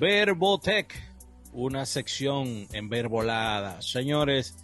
Verbotech, 0.00 0.94
una 1.52 1.84
sección 1.84 2.66
en 2.72 2.88
verbolada. 2.88 3.82
Señores, 3.82 4.56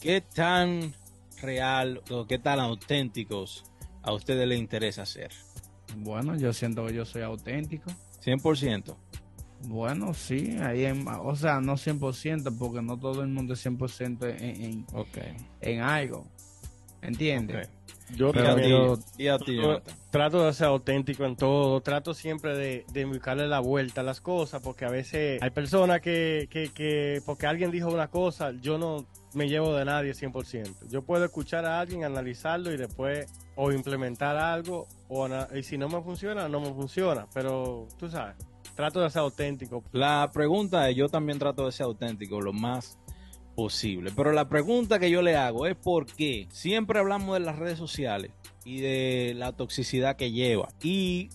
¿qué 0.00 0.20
tan 0.20 0.94
real 1.42 2.02
o 2.08 2.28
qué 2.28 2.38
tan 2.38 2.60
auténticos 2.60 3.64
a 4.02 4.12
ustedes 4.12 4.46
les 4.46 4.60
interesa 4.60 5.04
ser? 5.04 5.32
Bueno, 5.96 6.36
yo 6.36 6.52
siento 6.52 6.86
que 6.86 6.94
yo 6.94 7.04
soy 7.04 7.22
auténtico. 7.22 7.90
100%. 8.24 8.94
Bueno, 9.62 10.14
sí, 10.14 10.56
ahí 10.62 10.84
en, 10.84 11.04
o 11.08 11.34
sea, 11.34 11.60
no 11.60 11.72
100% 11.72 12.56
porque 12.56 12.80
no 12.80 12.96
todo 12.96 13.22
el 13.22 13.28
mundo 13.28 13.54
es 13.54 13.66
100% 13.66 14.36
en, 14.38 14.62
en, 14.62 14.86
en 15.62 15.80
algo. 15.80 16.28
¿Entiendes? 17.06 17.68
Yo 18.14 18.32
trato, 20.10 20.44
de 20.46 20.52
ser 20.52 20.66
auténtico 20.68 21.24
en 21.24 21.34
todo, 21.34 21.80
trato 21.80 22.14
siempre 22.14 22.56
de, 22.56 22.84
de, 22.92 23.04
buscarle 23.04 23.48
la 23.48 23.58
vuelta 23.58 24.02
a 24.02 24.04
las 24.04 24.20
cosas, 24.20 24.62
porque 24.62 24.84
a 24.84 24.90
veces 24.90 25.42
hay 25.42 25.50
personas 25.50 26.00
que, 26.00 26.48
que, 26.48 26.68
que, 26.68 27.20
porque 27.26 27.46
alguien 27.46 27.72
dijo 27.72 27.88
una 27.88 28.08
cosa, 28.08 28.52
yo 28.60 28.78
no 28.78 29.06
me 29.34 29.48
llevo 29.48 29.74
de 29.74 29.84
nadie 29.84 30.12
100%. 30.12 30.88
Yo 30.88 31.02
puedo 31.02 31.24
escuchar 31.24 31.66
a 31.66 31.80
alguien, 31.80 32.04
analizarlo 32.04 32.72
y 32.72 32.76
después 32.76 33.26
o 33.56 33.72
implementar 33.72 34.36
algo, 34.36 34.86
o 35.08 35.28
y 35.54 35.62
si 35.64 35.76
no 35.76 35.88
me 35.88 36.00
funciona, 36.00 36.48
no 36.48 36.60
me 36.60 36.72
funciona, 36.72 37.26
pero 37.34 37.88
tú 37.98 38.08
sabes, 38.08 38.36
trato 38.76 39.00
de 39.00 39.10
ser 39.10 39.22
auténtico. 39.22 39.82
La 39.90 40.30
pregunta 40.32 40.88
es, 40.88 40.96
yo 40.96 41.08
también 41.08 41.40
trato 41.40 41.66
de 41.66 41.72
ser 41.72 41.86
auténtico, 41.86 42.40
lo 42.40 42.52
más 42.52 42.98
posible. 43.56 44.12
Pero 44.14 44.30
la 44.30 44.48
pregunta 44.48 45.00
que 45.00 45.10
yo 45.10 45.22
le 45.22 45.34
hago 45.34 45.66
es 45.66 45.74
por 45.74 46.06
qué 46.06 46.46
siempre 46.52 47.00
hablamos 47.00 47.34
de 47.34 47.40
las 47.40 47.58
redes 47.58 47.78
sociales 47.78 48.30
y 48.64 48.80
de 48.80 49.32
la 49.34 49.52
toxicidad 49.52 50.14
que 50.14 50.30
lleva. 50.30 50.68
Y 50.82 51.30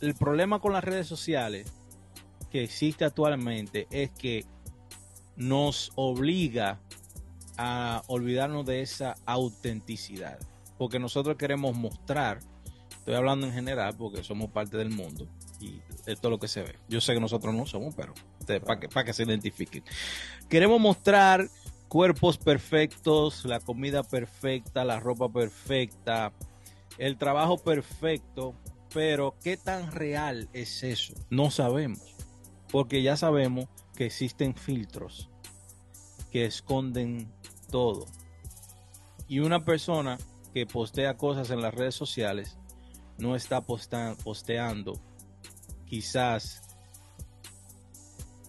el 0.00 0.14
problema 0.14 0.60
con 0.60 0.72
las 0.72 0.84
redes 0.84 1.06
sociales 1.06 1.70
que 2.50 2.62
existe 2.62 3.04
actualmente 3.04 3.86
es 3.90 4.10
que 4.10 4.46
nos 5.36 5.92
obliga 5.96 6.80
a 7.58 8.02
olvidarnos 8.06 8.64
de 8.64 8.82
esa 8.82 9.16
autenticidad. 9.26 10.38
Porque 10.78 10.98
nosotros 10.98 11.36
queremos 11.36 11.76
mostrar, 11.76 12.40
estoy 12.90 13.14
hablando 13.14 13.46
en 13.46 13.52
general 13.52 13.94
porque 13.96 14.22
somos 14.24 14.50
parte 14.50 14.76
del 14.76 14.90
mundo 14.90 15.28
y 15.60 15.80
esto 16.06 16.28
es 16.28 16.30
lo 16.30 16.38
que 16.38 16.48
se 16.48 16.62
ve. 16.62 16.76
Yo 16.88 17.00
sé 17.00 17.14
que 17.14 17.20
nosotros 17.20 17.54
no 17.54 17.66
somos, 17.66 17.94
pero 17.94 18.14
para 18.64 18.80
que, 18.80 18.88
para 18.88 19.04
que 19.04 19.12
se 19.12 19.24
identifiquen. 19.24 19.84
Queremos 20.48 20.80
mostrar 20.80 21.48
cuerpos 21.88 22.38
perfectos, 22.38 23.44
la 23.44 23.60
comida 23.60 24.02
perfecta, 24.02 24.84
la 24.84 25.00
ropa 25.00 25.28
perfecta, 25.28 26.32
el 26.98 27.16
trabajo 27.16 27.58
perfecto, 27.58 28.54
pero 28.92 29.34
¿qué 29.42 29.56
tan 29.56 29.92
real 29.92 30.48
es 30.52 30.82
eso? 30.82 31.14
No 31.30 31.50
sabemos, 31.50 32.16
porque 32.70 33.02
ya 33.02 33.16
sabemos 33.16 33.66
que 33.94 34.06
existen 34.06 34.54
filtros 34.54 35.30
que 36.30 36.44
esconden 36.44 37.32
todo. 37.70 38.06
Y 39.28 39.40
una 39.40 39.64
persona 39.64 40.18
que 40.54 40.66
postea 40.66 41.16
cosas 41.16 41.50
en 41.50 41.60
las 41.60 41.74
redes 41.74 41.94
sociales 41.94 42.58
no 43.18 43.34
está 43.36 43.62
posteando 43.62 45.00
quizás 45.86 46.62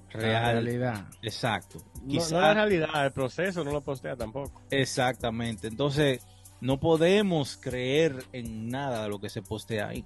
real. 0.10 0.54
realidad. 0.54 1.06
Exacto. 1.22 1.80
Quizás, 2.08 2.32
no, 2.32 2.42
la 2.42 2.54
realidad, 2.54 3.06
el 3.06 3.12
proceso 3.12 3.64
no 3.64 3.72
lo 3.72 3.82
postea 3.82 4.16
tampoco. 4.16 4.62
Exactamente. 4.72 5.68
Entonces, 5.68 6.26
no 6.62 6.80
podemos 6.80 7.58
creer 7.58 8.24
en 8.32 8.70
nada 8.70 9.04
de 9.04 9.10
lo 9.10 9.20
que 9.20 9.30
se 9.30 9.42
postea 9.42 9.90
ahí. 9.90 10.06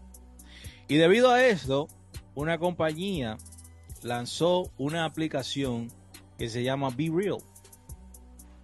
Y 0.88 0.98
debido 0.98 1.32
a 1.32 1.46
esto, 1.46 1.88
una 2.36 2.58
compañía 2.58 3.38
lanzó 4.04 4.72
una 4.78 5.06
aplicación 5.06 5.92
que 6.38 6.50
se 6.50 6.64
llama 6.64 6.90
Be 6.90 7.10
Real. 7.14 7.38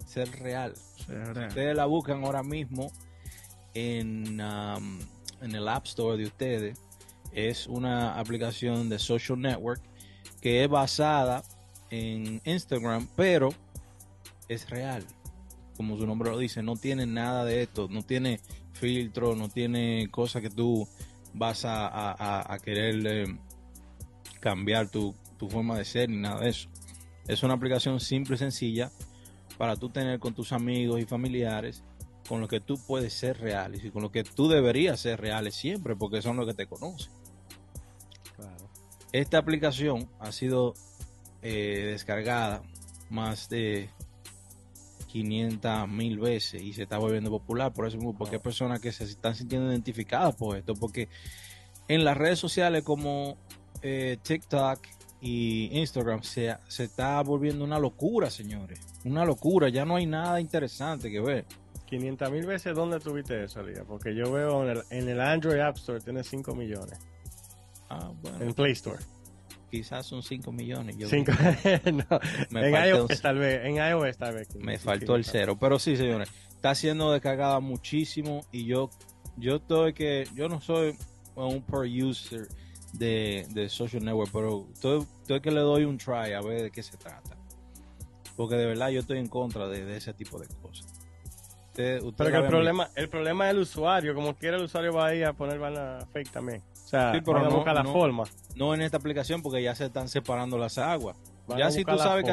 Ser 0.05 0.29
real. 0.39 0.73
Ustedes 0.97 1.75
la 1.75 1.85
buscan 1.85 2.23
ahora 2.23 2.43
mismo 2.43 2.91
en, 3.73 4.41
um, 4.41 4.99
en 5.41 5.55
el 5.55 5.67
App 5.67 5.85
Store 5.85 6.17
de 6.17 6.25
ustedes. 6.25 6.79
Es 7.31 7.67
una 7.67 8.19
aplicación 8.19 8.89
de 8.89 8.99
social 8.99 9.39
network 9.39 9.81
que 10.41 10.63
es 10.63 10.69
basada 10.69 11.43
en 11.89 12.41
Instagram, 12.45 13.07
pero 13.15 13.49
es 14.47 14.69
real. 14.69 15.03
Como 15.75 15.97
su 15.97 16.07
nombre 16.07 16.31
lo 16.31 16.37
dice, 16.37 16.63
no 16.63 16.75
tiene 16.75 17.05
nada 17.05 17.45
de 17.45 17.61
esto, 17.63 17.87
no 17.89 18.01
tiene 18.03 18.39
filtro, 18.73 19.35
no 19.35 19.49
tiene 19.49 20.07
cosas 20.09 20.41
que 20.41 20.49
tú 20.49 20.87
vas 21.33 21.63
a, 21.65 22.57
querer 22.63 23.05
eh, 23.05 23.37
cambiar 24.39 24.89
tu, 24.89 25.13
tu 25.37 25.49
forma 25.49 25.77
de 25.77 25.85
ser 25.85 26.09
ni 26.09 26.17
nada 26.17 26.41
de 26.41 26.49
eso. 26.49 26.69
Es 27.27 27.43
una 27.43 27.53
aplicación 27.53 27.99
simple 27.99 28.35
y 28.35 28.39
sencilla 28.39 28.91
para 29.57 29.75
tú 29.75 29.89
tener 29.89 30.19
con 30.19 30.33
tus 30.33 30.51
amigos 30.51 31.01
y 31.01 31.05
familiares 31.05 31.83
con 32.27 32.41
los 32.41 32.49
que 32.49 32.59
tú 32.59 32.77
puedes 32.77 33.13
ser 33.13 33.39
reales 33.39 33.83
y 33.83 33.89
con 33.89 34.01
los 34.01 34.11
que 34.11 34.23
tú 34.23 34.47
deberías 34.47 34.99
ser 34.99 35.19
reales 35.19 35.55
siempre 35.55 35.95
porque 35.95 36.21
son 36.21 36.37
los 36.37 36.45
que 36.45 36.53
te 36.53 36.67
conocen. 36.67 37.11
Esta 39.11 39.37
aplicación 39.37 40.09
ha 40.19 40.31
sido 40.31 40.73
eh, 41.41 41.87
descargada 41.91 42.61
más 43.09 43.47
de 43.49 43.89
500 45.07 45.87
mil 45.87 46.19
veces 46.19 46.61
y 46.61 46.73
se 46.73 46.83
está 46.83 46.97
volviendo 46.97 47.29
popular 47.29 47.73
por 47.73 47.87
eso 47.87 47.97
porque 48.17 48.35
hay 48.35 48.41
personas 48.41 48.81
que 48.81 48.91
se 48.91 49.05
están 49.05 49.33
sintiendo 49.33 49.71
identificadas 49.71 50.35
por 50.35 50.57
esto 50.57 50.75
porque 50.75 51.07
en 51.87 52.03
las 52.03 52.17
redes 52.17 52.37
sociales 52.37 52.83
como 52.83 53.37
eh, 53.81 54.17
TikTok 54.21 54.79
y 55.21 55.69
Instagram 55.79 56.21
se, 56.21 56.55
se 56.67 56.83
está 56.83 57.21
volviendo 57.21 57.63
una 57.63 57.79
locura 57.79 58.29
señores. 58.29 58.79
Una 59.03 59.25
locura. 59.25 59.69
Ya 59.69 59.85
no 59.85 59.95
hay 59.95 60.05
nada 60.05 60.39
interesante 60.41 61.09
que 61.09 61.21
ver 61.21 61.45
500 61.87 62.31
mil 62.31 62.45
veces 62.45 62.75
¿dónde 62.75 62.99
tuviste 62.99 63.43
eso 63.43 63.63
Lía? 63.63 63.83
porque 63.85 64.13
yo 64.13 64.31
veo 64.31 64.63
en 64.63 64.77
el, 64.77 64.83
en 64.89 65.09
el 65.09 65.19
Android 65.19 65.59
App 65.59 65.77
Store 65.77 65.99
tiene 65.99 66.23
5 66.23 66.53
millones 66.53 66.99
Ah, 67.89 68.11
bueno. 68.21 68.41
En 68.41 68.53
Play 68.53 68.73
Store. 68.73 68.99
Quizás 69.69 70.05
son 70.05 70.23
5 70.23 70.51
millones. 70.51 70.95
Cinco... 71.09 71.31
en 71.63 72.05
iOS 72.51 73.21
tal 73.21 73.37
vez. 73.37 73.65
En 73.65 73.75
iOS 73.75 74.17
tal 74.17 74.35
vez. 74.35 74.55
Me 74.55 74.77
faltó 74.77 75.15
el 75.15 75.25
cero. 75.25 75.57
Pero 75.59 75.77
sí, 75.77 75.97
señores. 75.97 76.29
Está 76.55 76.73
siendo 76.73 77.11
descargada 77.11 77.59
muchísimo. 77.59 78.45
Y 78.51 78.65
yo, 78.65 78.89
yo 79.35 79.57
estoy 79.57 79.93
que. 79.93 80.27
Yo 80.35 80.47
no 80.47 80.61
soy 80.61 80.95
un 81.35 81.61
per 81.61 81.81
user 81.81 82.47
de, 82.93 83.45
de 83.49 83.69
social 83.69 84.03
network. 84.03 84.31
Pero 84.31 84.67
estoy, 84.73 85.41
que 85.41 85.51
le 85.51 85.59
doy 85.59 85.83
un 85.83 85.97
try 85.97 86.33
a 86.33 86.41
ver 86.41 86.63
de 86.63 86.71
qué 86.71 86.81
se 86.81 86.97
trata. 86.97 87.37
Porque 88.37 88.55
de 88.55 88.67
verdad 88.67 88.89
yo 88.89 89.01
estoy 89.01 89.17
en 89.17 89.27
contra 89.27 89.67
de, 89.67 89.97
ese 89.97 90.13
tipo 90.13 90.39
de 90.39 90.47
cosas. 90.61 90.93
Pero 91.77 92.11
que 92.15 92.37
el 92.37 92.47
problema, 92.47 92.89
el 92.95 93.07
problema 93.07 93.45
es 93.45 93.51
el 93.51 93.59
usuario. 93.59 94.15
Como 94.15 94.35
quiera 94.35 94.57
el 94.57 94.63
usuario 94.63 94.93
va 94.93 95.07
a 95.07 95.15
ir 95.15 95.25
a 95.25 95.33
poner 95.33 95.59
bala 95.59 96.07
fake 96.11 96.31
también. 96.31 96.63
O 96.73 96.87
sea, 96.87 97.13
sí, 97.13 97.21
pero 97.23 97.47
no, 97.47 97.63
la 97.63 97.83
forma. 97.83 98.23
No 98.55 98.73
en 98.73 98.81
esta 98.81 98.97
aplicación 98.97 99.43
porque 99.43 99.61
ya 99.61 99.75
se 99.75 99.85
están 99.85 100.09
separando 100.09 100.57
las 100.57 100.79
aguas. 100.79 101.15
ya 101.55 101.69
si 101.69 101.85
tú 101.85 101.95
sabes 101.97 102.25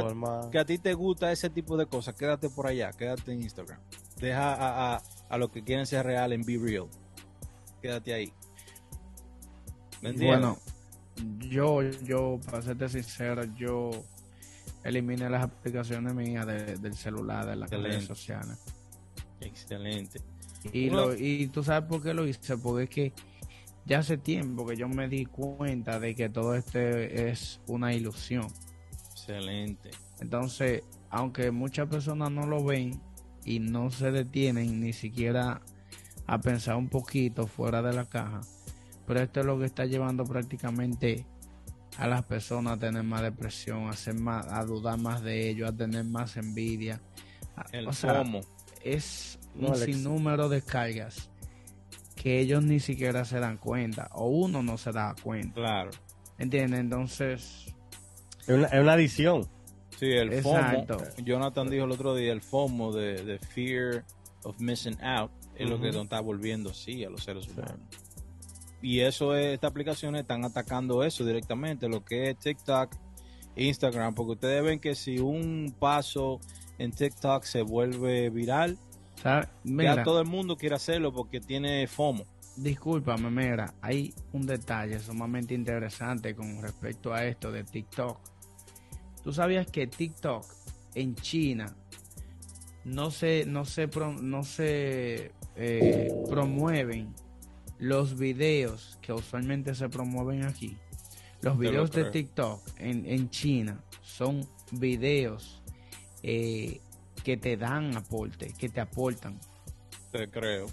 que, 0.50 0.58
a 0.58 0.64
ti 0.64 0.78
te 0.78 0.94
gusta 0.94 1.30
ese 1.30 1.50
tipo 1.50 1.76
de 1.76 1.84
cosas, 1.84 2.14
quédate 2.14 2.48
por 2.48 2.66
allá, 2.66 2.90
quédate 2.92 3.32
en 3.32 3.42
Instagram. 3.42 3.78
Deja 4.16 4.54
a, 4.54 4.94
a, 4.94 5.02
a 5.28 5.38
los 5.38 5.50
que 5.50 5.62
quieren 5.62 5.86
ser 5.86 6.06
real 6.06 6.32
en 6.32 6.42
Be 6.42 6.56
Real. 6.56 6.86
Quédate 7.82 8.14
ahí. 8.14 8.32
bueno, 10.00 10.56
yo, 11.38 11.82
yo, 11.82 12.40
para 12.46 12.62
serte 12.62 12.88
sincero, 12.88 13.44
yo 13.56 13.90
eliminé 14.84 15.28
las 15.28 15.42
aplicaciones 15.42 16.14
mías 16.14 16.46
del 16.46 16.94
celular, 16.94 17.44
de 17.44 17.56
las 17.56 17.68
redes 17.68 18.06
sociales. 18.06 18.58
Excelente. 19.44 20.20
Y, 20.72 20.90
lo, 20.90 21.14
y 21.14 21.46
tú 21.48 21.62
sabes 21.62 21.88
por 21.88 22.02
qué 22.02 22.14
lo 22.14 22.26
hice, 22.26 22.56
porque 22.56 22.84
es 22.84 22.90
que 22.90 23.12
ya 23.84 23.98
hace 23.98 24.16
tiempo 24.16 24.66
que 24.66 24.76
yo 24.76 24.88
me 24.88 25.08
di 25.08 25.26
cuenta 25.26 26.00
de 26.00 26.14
que 26.14 26.28
todo 26.28 26.54
esto 26.54 26.78
es 26.78 27.60
una 27.66 27.92
ilusión. 27.92 28.48
Excelente. 29.12 29.90
Entonces, 30.20 30.82
aunque 31.10 31.50
muchas 31.50 31.88
personas 31.88 32.30
no 32.30 32.46
lo 32.46 32.64
ven 32.64 33.00
y 33.44 33.58
no 33.58 33.90
se 33.90 34.10
detienen 34.10 34.80
ni 34.80 34.92
siquiera 34.92 35.60
a 36.26 36.40
pensar 36.40 36.76
un 36.76 36.88
poquito 36.88 37.46
fuera 37.46 37.82
de 37.82 37.92
la 37.92 38.06
caja, 38.06 38.40
pero 39.06 39.20
esto 39.20 39.40
es 39.40 39.46
lo 39.46 39.58
que 39.58 39.66
está 39.66 39.84
llevando 39.84 40.24
prácticamente 40.24 41.26
a 41.98 42.06
las 42.06 42.24
personas 42.24 42.74
a 42.74 42.78
tener 42.78 43.02
más 43.04 43.22
depresión, 43.22 43.86
a, 43.86 43.90
hacer 43.90 44.14
más, 44.14 44.46
a 44.46 44.64
dudar 44.64 44.98
más 44.98 45.22
de 45.22 45.50
ellos, 45.50 45.68
a 45.68 45.76
tener 45.76 46.04
más 46.04 46.36
envidia. 46.36 47.00
El 47.70 47.86
o 47.86 47.92
es 48.84 49.38
un 49.56 49.74
sinnúmero 49.76 50.48
de 50.48 50.62
cargas 50.62 51.30
que 52.16 52.40
ellos 52.40 52.62
ni 52.62 52.80
siquiera 52.80 53.24
se 53.24 53.40
dan 53.40 53.58
cuenta 53.58 54.08
o 54.12 54.28
uno 54.28 54.62
no 54.62 54.78
se 54.78 54.92
da 54.92 55.14
cuenta. 55.22 55.54
Claro. 55.54 55.90
¿Entiendes? 56.38 56.80
Entonces... 56.80 57.66
Es 58.42 58.48
una, 58.48 58.66
es 58.66 58.80
una 58.80 58.92
adición. 58.92 59.48
Sí, 59.98 60.06
el 60.06 60.32
Exacto. 60.32 60.98
FOMO. 60.98 61.10
Jonathan 61.24 61.70
dijo 61.70 61.84
el 61.84 61.92
otro 61.92 62.14
día, 62.14 62.32
el 62.32 62.42
FOMO 62.42 62.92
de, 62.92 63.38
Fear 63.54 64.04
of 64.42 64.58
Missing 64.60 65.02
Out 65.02 65.30
es 65.56 65.68
lo 65.68 65.80
que 65.80 65.92
nos 65.92 66.04
está 66.04 66.20
volviendo 66.20 66.70
así 66.70 67.04
a 67.04 67.10
los 67.10 67.24
seres 67.24 67.48
humanos. 67.48 67.78
Y 68.82 69.00
eso 69.00 69.34
es, 69.34 69.54
estas 69.54 69.70
aplicaciones 69.70 70.22
están 70.22 70.44
atacando 70.44 71.04
eso 71.04 71.24
directamente, 71.24 71.88
lo 71.88 72.04
que 72.04 72.30
es 72.30 72.38
TikTok 72.38 72.94
Instagram, 73.56 74.14
porque 74.14 74.32
ustedes 74.32 74.62
ven 74.62 74.80
que 74.80 74.94
si 74.94 75.18
un 75.18 75.74
paso 75.78 76.40
en 76.78 76.92
TikTok 76.92 77.44
se 77.44 77.62
vuelve 77.62 78.30
viral, 78.30 78.78
ya 79.22 80.02
todo 80.02 80.20
el 80.20 80.26
mundo 80.26 80.56
quiere 80.56 80.74
hacerlo 80.74 81.12
porque 81.12 81.40
tiene 81.40 81.86
FOMO. 81.86 82.24
discúlpame, 82.56 83.30
mira, 83.30 83.74
hay 83.80 84.14
un 84.32 84.46
detalle 84.46 84.98
sumamente 85.00 85.54
interesante 85.54 86.34
con 86.34 86.60
respecto 86.62 87.12
a 87.12 87.24
esto 87.24 87.50
de 87.50 87.64
TikTok. 87.64 88.18
¿Tú 89.22 89.32
sabías 89.32 89.66
que 89.66 89.86
TikTok 89.86 90.44
en 90.94 91.14
China 91.14 91.74
no 92.84 93.10
se, 93.10 93.46
no 93.46 93.64
se, 93.64 93.88
no 94.20 94.44
se 94.44 95.32
eh, 95.56 96.12
promueven 96.28 97.14
los 97.78 98.18
videos 98.18 98.98
que 99.00 99.12
usualmente 99.12 99.74
se 99.74 99.88
promueven 99.88 100.44
aquí? 100.44 100.76
Los 101.40 101.58
videos 101.58 101.90
de. 101.90 102.04
TikTok 102.04 102.60
en, 102.78 103.06
en 103.06 103.30
China 103.30 103.82
son 104.02 104.46
videos 104.72 105.63
eh, 106.26 106.80
que 107.22 107.36
te 107.36 107.58
dan 107.58 107.94
aporte, 107.96 108.54
que 108.58 108.70
te 108.70 108.80
aportan. 108.80 109.38
Te 110.10 110.30
creo. 110.30 110.66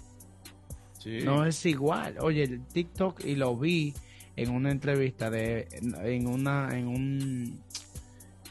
Sí. 0.98 1.20
No 1.24 1.44
es 1.44 1.66
igual. 1.66 2.16
Oye, 2.20 2.44
el 2.44 2.66
TikTok 2.66 3.22
y 3.24 3.34
lo 3.34 3.54
vi 3.56 3.92
en 4.34 4.50
una 4.50 4.70
entrevista 4.70 5.28
de 5.30 5.68
en 5.80 6.26
una 6.26 6.70
en 6.72 6.88
un 6.88 7.60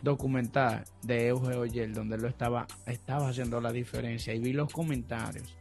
documental 0.04 0.84
de 1.02 1.30
Euge 1.30 1.56
Oyer 1.56 1.92
donde 1.92 2.20
lo 2.20 2.28
estaba 2.28 2.68
estaba 2.86 3.30
haciendo 3.30 3.60
la 3.62 3.72
diferencia 3.72 4.34
y 4.36 4.40
vi 4.40 4.54
los 4.54 4.72
comentarios 4.72 5.56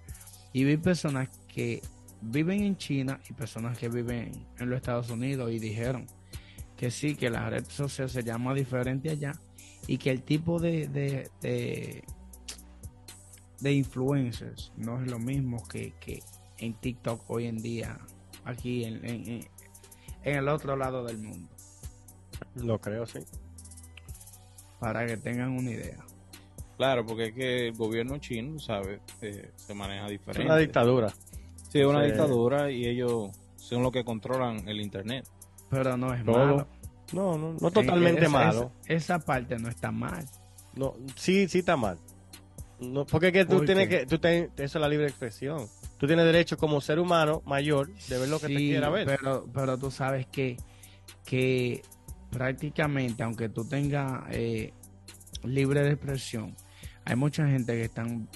y 0.52 0.64
vi 0.64 0.76
personas 0.76 1.31
que 1.48 1.81
viven 2.20 2.62
en 2.62 2.76
China 2.76 3.19
y 3.31 3.32
personas 3.32 3.78
que 3.78 3.88
viven 3.88 4.46
en 4.58 4.69
los 4.69 4.76
Estados 4.76 5.08
Unidos 5.08 5.50
y 5.52 5.58
dijeron 5.58 6.06
que 6.76 6.90
sí 6.90 7.14
que 7.14 7.31
la 7.31 7.48
red 7.48 7.64
social 7.66 8.10
se 8.10 8.22
llama 8.22 8.52
diferente 8.52 9.08
allá 9.08 9.32
y 9.90 9.98
que 9.98 10.10
el 10.10 10.22
tipo 10.22 10.60
de 10.60 10.87
de, 10.87 11.28
de, 11.40 12.04
de 13.58 13.72
influencers 13.72 14.72
no 14.76 15.02
es 15.02 15.10
lo 15.10 15.19
mismo 15.19 15.66
que, 15.69 15.94
que 15.98 16.22
en 16.58 16.75
TikTok 16.75 17.28
hoy 17.28 17.46
en 17.46 17.56
día 17.58 17.98
aquí 18.44 18.84
en, 18.84 19.04
en, 19.04 19.48
el 20.22 20.48
otro 20.48 20.76
lado 20.76 21.02
del 21.04 21.19
mundo 21.19 21.48
Lo 22.54 22.78
creo, 22.81 23.04
sí. 23.04 23.19
para 24.78 25.06
que 25.06 25.16
tengan 25.16 25.50
una 25.50 25.70
idea 25.72 25.98
Claro, 26.76 27.04
porque 27.04 27.26
es 27.26 27.34
que 27.34 27.69
el 27.69 27.75
gobierno 27.75 28.16
chino, 28.19 28.58
¿sabes? 28.58 29.00
Eh, 29.20 29.50
se 29.56 29.75
maneja 29.75 30.04
Es 30.06 30.12
diferente. 30.12 30.46
una 30.46 30.56
dictadura. 30.56 31.10
Sí, 31.69 31.78
es 31.81 31.84
una 31.87 32.00
Sí. 32.04 32.06
dictadura 32.12 32.70
y 32.70 32.87
ellos 32.87 33.31
son 33.56 33.82
los 33.82 33.92
que 33.92 34.02
controlan 34.02 34.66
el 34.66 34.81
Internet. 34.81 35.26
pero 35.69 35.96
no 35.98 36.14
es 36.14 36.25
Todo. 36.25 36.38
malo 36.38 36.66
No, 37.12 37.37
no, 37.39 37.55
no 37.61 37.71
totalmente 37.71 38.21
Esa- 38.23 38.29
malo. 38.31 38.73
esa, 38.87 38.95
esa 38.95 39.19
parte 39.19 39.59
no 39.59 39.69
está 39.69 39.91
mal 39.91 40.25
No, 40.75 40.95
sí, 41.17 41.49
sí 41.49 41.59
está 41.61 41.77
mal. 41.77 41.99
No, 42.79 43.05
porque 43.05 43.27
es 43.29 43.33
que 43.33 43.45
tú 43.45 43.57
¿Por 43.59 43.67
tienes 43.67 43.89
qué? 43.89 43.99
que, 44.01 44.07
tú 44.07 44.19
ten- 44.19 44.51
eso 44.57 44.79
es 44.79 44.81
la 44.81 44.89
libre 44.89 45.07
expresión. 45.07 45.67
Tú 45.99 46.07
tienes 46.07 46.25
derecho 46.25 46.57
como 46.57 46.81
ser 46.81 46.99
humano 46.99 47.43
mayor 47.45 47.93
de 48.09 48.19
ver 48.19 48.29
lo 48.29 48.41
que 48.41 48.47
te 48.47 48.57
quiera 48.57 48.89
ver. 48.89 49.07
pero 49.07 49.47
pero 49.53 49.77
tú 49.77 49.91
sabes 49.91 50.27
que 50.29 50.57
que 51.27 51.83
prácticamente 52.31 53.23
aunque 53.23 53.49
tú 53.49 53.65
tengas 53.67 54.23
eh, 54.31 54.73
libre 55.45 55.83
de 55.83 55.91
expresión 55.91 56.57
hay 57.05 57.17
mucha 57.17 57.47
gente 57.49 57.73
que 57.75 57.85
están 57.85 58.29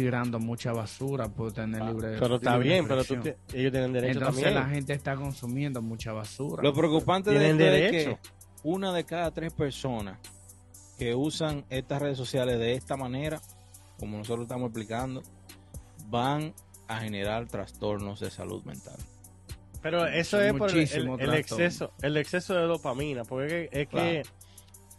tirando 0.00 0.38
mucha 0.38 0.72
basura 0.74 1.26
por 1.30 1.52
tener 1.52 1.80
Ah, 1.80 1.90
libre 1.90 2.16
pero 2.20 2.36
está 2.36 2.52
libre 2.58 2.68
bien, 2.68 2.86
pero 2.86 3.02
tú 3.02 3.14
expresión. 3.14 3.40
te- 3.48 3.58
ellos 3.58 3.72
tienen 3.72 3.92
derecho 3.94 4.18
entonces 4.18 4.44
también. 4.44 4.62
la 4.62 4.68
gente 4.74 4.92
está 4.92 5.16
consumiendo 5.16 5.80
mucha 5.80 6.12
basura 6.12 6.62
Lo 6.62 6.74
preocupante 6.74 7.30
de 7.30 7.86
es 7.86 7.90
que 7.90 8.18
una 8.62 8.92
de 8.92 9.04
cada 9.04 9.30
tres 9.30 9.54
personas 9.54 10.18
que 10.98 11.14
usan 11.14 11.64
estas 11.70 12.02
redes 12.02 12.18
sociales 12.18 12.58
de 12.58 12.74
esta 12.74 12.96
manera, 12.98 13.40
como 13.98 14.18
nosotros 14.18 14.42
estamos 14.44 14.66
explicando, 14.66 15.22
van 16.08 16.52
a 16.88 16.98
generar 17.00 17.46
trastornos 17.46 18.20
de 18.20 18.30
salud 18.30 18.62
mental. 18.64 18.96
Pero 19.80 20.06
eso 20.06 20.40
es 20.42 20.52
por 20.52 20.70
el, 20.70 20.78
exceso, 21.34 21.92
el 22.02 22.16
exceso 22.18 22.54
de 22.54 22.62
dopamina, 22.62 23.24
porque 23.24 23.46
es 23.46 23.70
que, 23.70 23.80
es 23.82 23.88
que 23.88 24.22
Claro. 24.22 24.36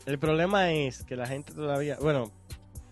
el 0.08 0.18
problema 0.20 0.72
es 0.72 1.04
que 1.04 1.16
la 1.16 1.28
gente 1.28 1.54
todavía, 1.54 1.98
bueno, 2.02 2.32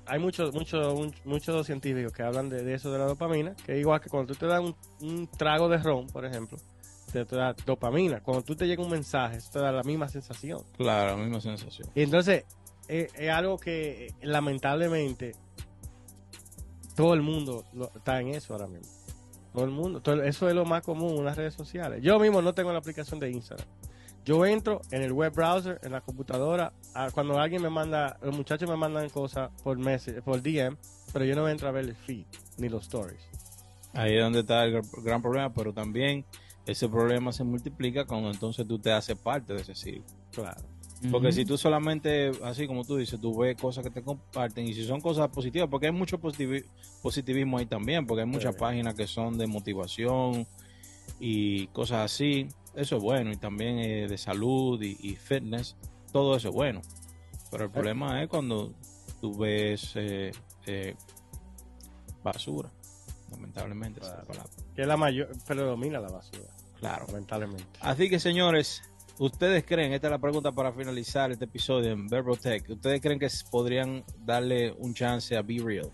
hay 0.08 0.20
muchos 0.20 0.54
muchos 0.54 0.96
muchos 1.26 1.66
científicos 1.66 2.12
que 2.14 2.24
hablan 2.24 2.50
de, 2.50 2.64
de 2.64 2.74
eso 2.74 2.92
de 2.92 3.00
la 3.00 3.06
dopamina, 3.06 3.56
que 3.66 3.74
es 3.74 3.80
igual 3.80 4.00
que 4.02 4.10
cuando 4.10 4.34
tú 4.34 4.40
te 4.40 4.46
das 4.48 4.62
un, 4.62 4.76
un 5.02 5.28
trago 5.28 5.68
de 5.70 5.78
ron, 5.78 6.08
por 6.08 6.26
ejemplo, 6.26 6.58
te, 7.12 7.26
te 7.26 7.36
da 7.36 7.54
dopamina. 7.66 8.22
Cuando 8.22 8.44
tú 8.44 8.56
te 8.56 8.68
llega 8.68 8.84
un 8.84 8.90
mensaje, 8.92 9.38
eso 9.38 9.50
te 9.54 9.60
da 9.60 9.72
la 9.72 9.84
misma 9.84 10.08
sensación. 10.10 10.62
Claro, 10.78 11.18
la 11.18 11.24
misma 11.24 11.42
sensación. 11.42 11.90
Y 11.96 12.02
entonces, 12.04 12.46
es, 12.88 13.14
es 13.16 13.30
algo 13.32 13.58
que 13.58 14.08
eh, 14.08 14.14
lamentablemente 14.22 15.34
todo 16.96 17.14
el 17.14 17.22
mundo 17.22 17.66
lo- 17.74 17.92
está 17.96 18.20
en 18.22 18.30
eso 18.30 18.54
ahora 18.54 18.68
mismo. 18.68 18.92
Todo 19.54 19.66
el 19.66 19.72
mundo. 19.72 20.02
todo- 20.02 20.24
eso 20.24 20.50
es 20.50 20.56
lo 20.56 20.66
más 20.66 20.82
común 20.84 21.18
en 21.18 21.26
las 21.26 21.38
redes 21.38 21.54
sociales. 21.54 22.02
Yo 22.04 22.20
mismo 22.20 22.42
no 22.42 22.54
tengo 22.54 22.72
la 22.72 22.80
aplicación 22.80 23.20
de 23.20 23.32
Instagram. 23.32 23.68
Yo 24.26 24.44
entro 24.46 24.82
en 24.92 25.04
el 25.04 25.14
web 25.14 25.34
browser, 25.34 25.80
en 25.84 25.92
la 25.92 26.02
computadora, 26.02 26.74
a- 26.96 27.12
cuando 27.12 27.40
alguien 27.40 27.62
me 27.62 27.70
manda, 27.70 28.18
los 28.24 28.36
muchachos 28.36 28.68
me 28.68 28.76
mandan 28.76 29.08
cosas 29.10 29.52
por 29.64 29.78
message, 29.78 30.22
por 30.24 30.42
DM, 30.42 30.76
pero 31.14 31.26
yo 31.26 31.36
no 31.36 31.48
entro 31.48 31.68
a 31.68 31.72
ver 31.72 31.86
el 31.86 31.96
feed 31.96 32.26
ni 32.58 32.68
los 32.68 32.84
stories. 32.84 33.22
Ahí 33.94 34.16
es 34.16 34.22
donde 34.24 34.40
está 34.40 34.66
el 34.66 34.78
gr- 34.82 35.04
gran 35.04 35.22
problema, 35.22 35.54
pero 35.54 35.72
también 35.74 36.26
ese 36.66 36.90
problema 36.90 37.32
se 37.32 37.44
multiplica 37.44 38.06
cuando 38.06 38.32
entonces 38.32 38.68
tú 38.68 38.80
te 38.80 38.92
haces 38.92 39.16
parte 39.16 39.54
de 39.54 39.62
ese 39.62 39.76
círculo. 39.76 40.06
Claro. 40.34 40.62
Porque 41.12 41.32
si 41.32 41.46
tú 41.46 41.56
solamente, 41.56 42.32
así 42.44 42.66
como 42.66 42.84
tú 42.84 42.96
dices, 42.98 43.22
tú 43.22 43.38
ves 43.38 43.56
cosas 43.62 43.84
que 43.84 43.92
te 43.92 44.02
comparten 44.02 44.66
y 44.66 44.74
si 44.74 44.86
son 44.86 45.02
cosas 45.02 45.28
positivas, 45.30 45.70
porque 45.70 45.86
hay 45.86 45.92
mucho 45.92 46.18
positivi- 46.20 46.66
positivismo 47.04 47.60
ahí 47.60 47.68
también, 47.68 48.08
porque 48.08 48.22
hay 48.22 48.28
muchas 48.28 48.56
Sí. 48.56 48.60
páginas 48.60 48.96
que 48.96 49.06
son 49.06 49.38
de 49.38 49.46
motivación 49.46 50.48
y 51.20 51.68
cosas 51.68 52.12
así, 52.12 52.48
eso 52.76 52.98
es 52.98 53.02
bueno, 53.04 53.32
y 53.32 53.38
también 53.38 53.80
eh, 53.80 54.08
de 54.08 54.18
salud 54.18 54.82
y, 54.82 54.98
y 55.00 55.16
fitness, 55.16 55.76
todo 56.12 56.36
eso 56.36 56.50
es 56.50 56.56
bueno. 56.56 56.82
Pero 57.52 57.66
el 57.66 57.72
problema 57.72 58.22
es 58.22 58.28
cuando 58.30 58.74
tú 59.22 59.38
ves 59.38 59.92
eh, 59.96 60.32
eh, 60.66 60.96
basura, 62.24 62.70
lamentablemente. 63.32 64.00
esa 64.02 64.10
es 64.12 64.18
la 64.18 64.24
Claro. 64.24 64.28
palabra. 64.44 64.64
Que 64.76 64.82
es 64.82 64.88
la 64.88 64.98
mayor, 64.98 65.30
predomina 65.48 66.00
la 66.00 66.10
basura, 66.10 66.54
Claro. 66.80 67.06
lamentablemente. 67.08 67.66
Así 67.82 68.10
que 68.10 68.20
señores, 68.20 68.82
¿ustedes 69.20 69.64
creen, 69.66 69.94
esta 69.94 70.08
es 70.08 70.12
la 70.12 70.20
pregunta 70.20 70.52
para 70.52 70.72
finalizar 70.74 71.32
este 71.32 71.46
episodio 71.46 71.92
en 71.92 72.08
Verbotech, 72.08 72.70
¿ustedes 72.70 73.00
creen 73.02 73.20
que 73.20 73.30
podrían 73.52 74.04
darle 74.26 74.72
un 74.80 74.94
chance 74.94 75.38
a 75.38 75.42
Be 75.42 75.60
Real? 75.64 75.90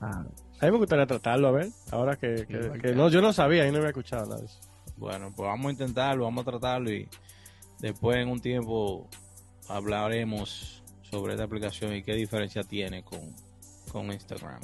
Ah, 0.00 0.24
A 0.60 0.66
mí 0.66 0.72
me 0.72 0.78
gustaría 0.78 1.06
tratarlo, 1.06 1.48
a 1.48 1.52
ver, 1.52 1.68
ahora 1.90 2.16
que, 2.16 2.46
que- 2.46 2.54
Igual 2.54 2.80
que 2.80 2.88
que- 2.88 2.94
no, 2.94 3.08
yo 3.10 3.20
no 3.20 3.32
sabía 3.32 3.66
y 3.68 3.70
no 3.70 3.76
había 3.78 3.90
escuchado 3.90 4.24
nada 4.26 4.40
de 4.40 4.46
eso. 4.46 4.58
Bueno, 4.96 5.32
pues 5.34 5.46
vamos 5.46 5.66
a 5.68 5.72
intentarlo, 5.72 6.24
vamos 6.24 6.42
a 6.46 6.50
tratarlo 6.50 6.90
y 6.92 7.08
después 7.80 8.18
en 8.18 8.28
un 8.28 8.40
tiempo 8.40 9.08
hablaremos 9.68 10.82
sobre 11.02 11.32
esta 11.34 11.44
aplicación 11.44 11.94
y 11.94 12.02
qué 12.02 12.14
diferencia 12.14 12.62
tiene 12.62 13.02
con, 13.02 13.20
con 13.90 14.12
Instagram. 14.12 14.60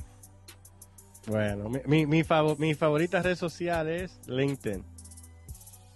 Bueno, 1.27 1.69
mi, 1.69 1.81
mi, 1.87 2.07
mi, 2.07 2.23
favo- 2.25 2.57
mi 2.59 2.75
favorita 2.75 3.23
red 3.23 3.37
social 3.37 3.89
es 3.89 4.21
LinkedIn. 4.27 4.85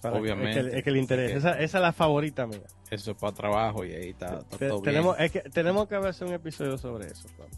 Para- 0.03 0.17
Obviamente. 0.19 0.61
Es 0.61 0.67
que, 0.71 0.79
es 0.79 0.85
que 0.85 0.91
le 0.91 0.99
interesa. 1.01 1.37
Esa, 1.37 1.51
esa 1.61 1.79
es 1.79 1.83
la 1.83 1.93
favorita 1.93 2.47
mía. 2.47 2.61
Eso 2.91 3.13
es 3.13 3.17
para 3.17 3.35
trabajo 3.35 3.85
y 3.85 3.93
ahí 3.93 4.11
está, 4.11 4.41
está 4.41 4.59
Te- 4.59 4.69
todo 4.69 4.81
bien. 4.83 4.93
tenemos, 4.95 5.19
es 5.19 5.31
que, 5.33 5.41
tenemos 5.41 5.89
que 5.89 5.97
hacer 5.97 6.29
un 6.29 6.35
episodio 6.35 6.77
sobre 6.77 7.07
eso. 7.07 7.27
Juan. 7.37 7.49